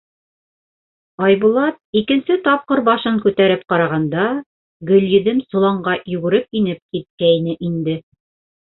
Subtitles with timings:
[1.25, 4.27] Айбулат икенсе тапҡыр башын күтәреп ҡарағанда,
[4.93, 8.03] Гөлйөҙөм соланға йүгереп инеп киткәйне инде.